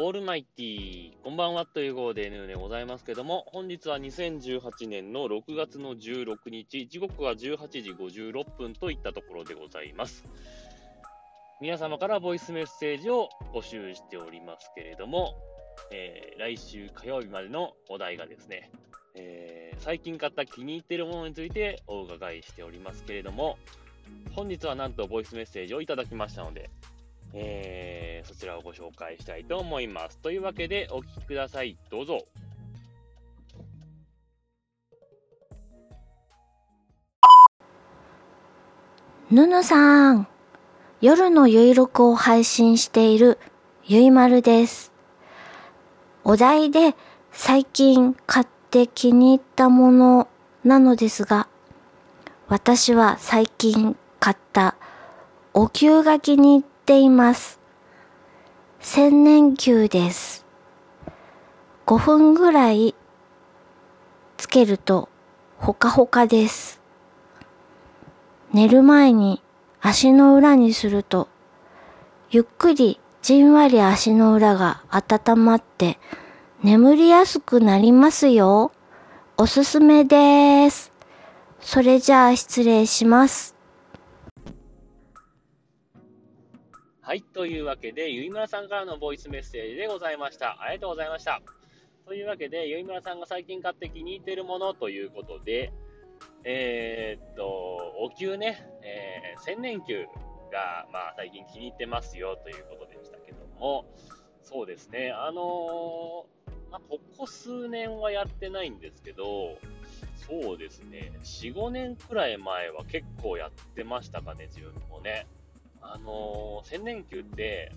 [0.00, 10.24] オールマイティー、こんばんはという号で N でございますけども、本日は2018年の6月の16日、時刻は18時56分といったところでございます。
[11.60, 15.34] 皆様からボイスメッセージを募集しておりますけれども、
[15.90, 18.70] えー来週火曜日までのお題がですね、
[19.16, 23.58] えー最近買った気に入っているものについてお伺いしておりますけれども、
[24.36, 26.70] 本日はなんとボイスメッセージをいただきましたので、
[27.34, 30.18] えーそちらをご紹介したいと思います。
[30.18, 31.78] というわけでお聞きください。
[31.90, 32.26] どうぞ。
[39.30, 40.26] ぬぬさん、
[41.00, 43.38] 夜のゆいろくを配信している
[43.84, 44.92] ゆいまるです。
[46.24, 46.94] お題で
[47.32, 50.28] 最近買って気に入ったもの
[50.64, 51.48] なのですが、
[52.48, 54.76] 私は最近買った
[55.54, 57.60] お灸が気に入ってています。
[58.80, 60.46] 千年灸です。
[61.84, 62.94] 5分ぐらい
[64.38, 65.10] つけると
[65.58, 66.80] ほかほかです。
[68.54, 69.42] 寝る前に
[69.82, 71.28] 足の裏にすると、
[72.30, 75.98] ゆっくりじんわり足の裏が温まって
[76.64, 78.72] 眠りやすくなりますよ。
[79.36, 80.90] おすすめです。
[81.60, 83.57] それじゃあ失礼します。
[87.08, 87.22] はい。
[87.22, 90.60] というわけで、ゆいむらさんからのボイスメッセージでございました。
[90.60, 91.40] ありがとうございました。
[92.04, 95.72] というわけで、ゆいむらさんが最近買って気に入ってるものということで、
[96.44, 100.04] えーっと、お灸ね、えー千年灸
[100.52, 103.86] が、まあ、最近気に入ってますよということでしたけども、
[104.42, 109.56] そうですね、あのーまあ、ここ数年はやってないんですけど、
[110.14, 115.26] そうですね、4、5年くらい前は結構やってましたかね、自分もね。
[115.80, 117.72] あのー千年灸って、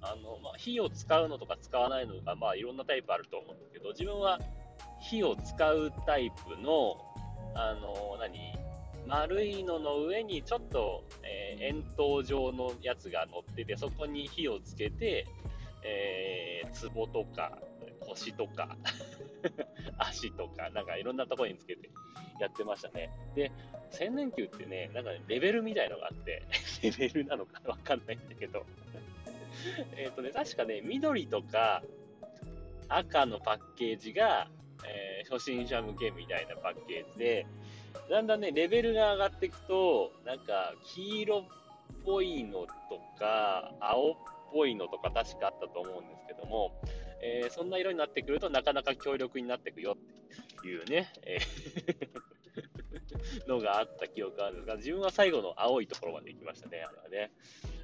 [0.00, 4.38] あの、まあ、火を使うのとか使わないのが、まあ、いろんなタイプあると思うんですけど、自分は
[5.00, 6.96] 火を使うタイプの、
[7.54, 8.38] あのー何
[9.06, 15.26] 丸いのの上にちょっと、えー円筒状のやつが乗ってて、そこに火をつけて、
[15.84, 17.58] えー、壺とか
[18.12, 18.76] 腰とか
[19.98, 21.90] 足とか、なんかいろんなところにつけて
[22.38, 23.10] やってましたね。
[23.34, 23.50] で、
[23.90, 26.42] 千年球ってね、なんかねレベルみたいのがあって、
[26.82, 28.64] レベルなのか わかんないんだけど、
[29.96, 31.82] えっとね、確かね、緑とか
[32.88, 34.48] 赤のパッケージが、
[34.84, 37.46] えー初心者向けみたいなパッケージで、
[38.10, 41.42] だんだんね、レベルが上がっていくと、なんか、黄色っ
[42.04, 42.68] ぽいのと
[43.18, 44.14] か、青っ
[44.52, 46.72] ぽいのとか確かあったと思うんですけども、
[47.22, 49.96] えーそんな色になってくるとなかなか強力になってくよ
[50.58, 52.22] っていうね、えー
[53.48, 57.32] のがあった記憶があるんですが、自分は最後の青いところまで行きましたね、あれはね。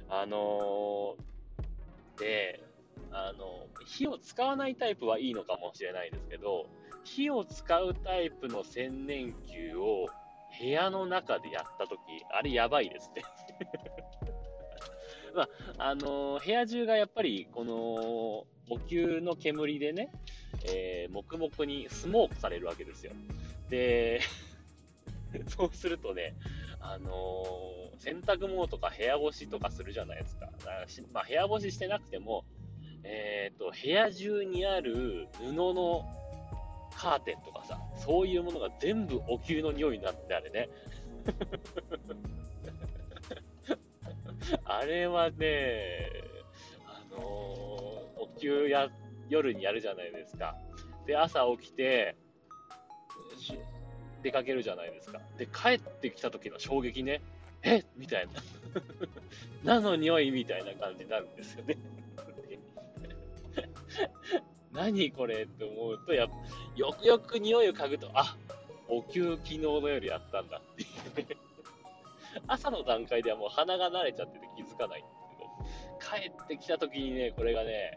[0.09, 2.59] あのーで、
[3.11, 6.67] あの、火を使わないタイプはいいのかもしれないですけど、
[7.03, 10.07] 火を使うタイプの千年球を
[10.59, 11.99] 部屋の中でやったとき、
[12.31, 13.23] あれやばいですね。
[15.35, 15.43] ま
[15.77, 17.75] あ、あのー部屋中がやっぱり、この、
[18.71, 20.11] お灸の煙でね、
[20.65, 23.13] えー黙々にスモークされるわけですよ。
[23.69, 24.21] で、
[25.47, 26.35] そうするとね、
[26.79, 30.45] あのー洗濯物とか部屋干しとかするじゃないですか。
[30.45, 30.53] か
[31.11, 32.45] まあ、部屋干ししてなくても、
[33.03, 36.05] えっ、と、部屋中にある布の
[36.95, 40.69] カーテンとかさ、そういうものが全部お灸の匂いになってあれね。
[44.65, 46.09] あれはね、
[46.85, 47.19] あのー
[48.19, 48.89] お灸や、
[49.29, 50.55] 夜にやるじゃないですか。
[51.05, 52.15] で、朝起きて、
[54.21, 55.21] 出かけるじゃないですか。
[55.37, 57.21] で、帰ってきた時の衝撃ね、
[57.63, 57.83] え？
[57.95, 58.33] みたいな。
[59.63, 61.77] 何の匂いみたいな感じになるんですよね。
[64.71, 66.27] 何これって思うとや、
[66.75, 68.37] よくよく匂いを嗅ぐと、あ
[68.87, 70.85] お灸昨日の夜やったんだってい
[71.25, 71.37] うね。
[72.49, 77.93] 朝の段階ではもう鼻が慣れちゃってて気づかないんですけど、帰ってきた時にね、これがね、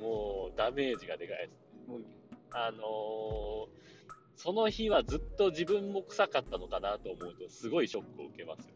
[0.00, 1.88] もうダメージがでかいです。
[1.88, 2.04] もう
[2.52, 3.78] あのー
[4.36, 8.74] その日はずっと自分も臭かったのかなと思うと、すごいショックを受けますよ。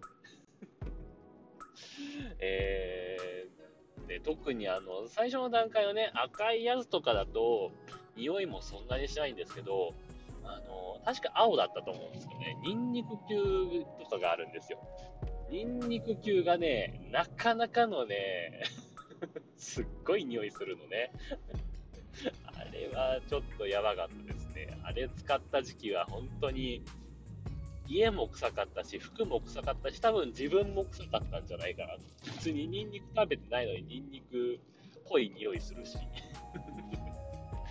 [2.40, 7.70] えーで特にあの最初の段階のね、赤いやつとかだと、
[8.16, 9.94] 匂いもそんなにしないんですけど、
[10.44, 12.56] あの確か青だったと思うんですよね。
[12.62, 14.78] ニンニク球とかがあるんですよ。
[15.50, 18.62] ニンニク球がね、なかなかのね、
[19.56, 21.12] すっごい匂いするのね。
[22.44, 24.78] あれはちょっとやばかったですね。
[24.82, 26.82] あれ使った時期は本当に
[27.88, 31.96] 家も臭かったし、服も臭かったし、多分自分も臭かったんじゃないかな。
[32.24, 34.58] 普通にニンニク食べてないのにニンニク
[35.00, 35.98] っぽい匂いするし。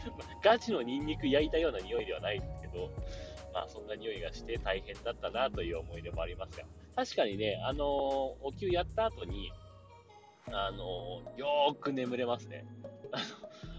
[0.42, 2.89] ガチのニンニク焼いたような匂いではないですけど、
[3.53, 6.65] まあそんな匂いがして大変だったなという思い出もありますが、
[6.95, 7.88] 確かにね、あのー、
[8.42, 9.51] お灸やった後に、
[10.51, 12.65] あのー、よーく眠れますね。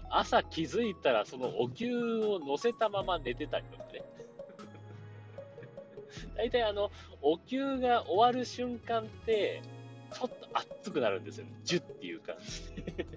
[0.09, 4.03] 朝気づいたらそのお灸を乗せたまま寝てたりとかね。
[6.35, 6.91] 大体あの、
[7.21, 9.61] お灸が終わる瞬間って、
[10.13, 11.45] ちょっと熱くなるんですよ。
[11.63, 13.07] ジュっていう感じで。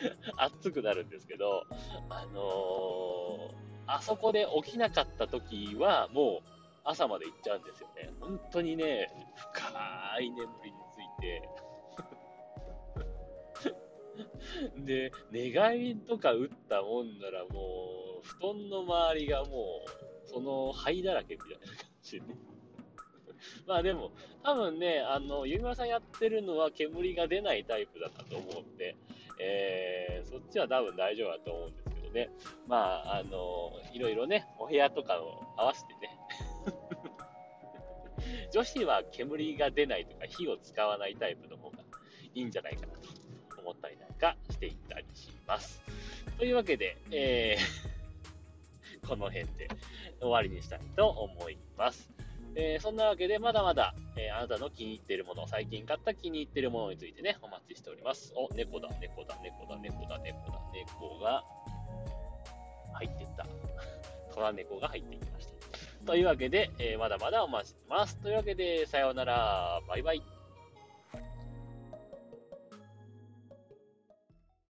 [0.36, 1.64] 熱くなるんですけど、
[2.08, 6.50] あのー、あそこで起きなかった時は、もう
[6.84, 8.10] 朝まで行っちゃうんですよね。
[8.20, 11.48] 本当にね、深い眠りについて、
[14.84, 22.49] で、寝返りとか打ったもんならもう、布団の周りがもう、その灰だらけみたいな感じでね。
[23.66, 24.12] まあでも、
[24.42, 28.96] 多分ね、あの、ゆみまさんやってるのは煙が出ないタイプだったと思うんで、
[29.38, 32.30] えー、そっちは多分大丈夫だと思うんですけどね。
[32.66, 32.76] ま
[33.06, 36.18] あ、あの、いろいろね、お部屋とかを合わせてね、
[38.52, 41.78] 女子は煙が出ないとか火を使わないタイプの方が
[42.34, 45.82] いいんじゃないかなと思ったりなんかしていったりします。
[46.38, 49.68] というわけで、えー、 この辺で
[50.20, 52.10] 終わりにしたいと思います。
[52.56, 58.32] えー、そんなわけで、まだまだ、えー、あなたの気に入っているもの、最近買った気に入っているものについてね、お待ちしております。
[58.34, 61.44] お、猫だ、猫だ、猫だ、猫だ、猫だ、猫が
[62.94, 63.46] 入ってった。
[64.34, 66.06] 虎猫が入ってきました。
[66.06, 68.16] というわけで、えー、まだまだお待ちしてます。
[68.16, 70.22] というわけで、さようなら、バイバイ。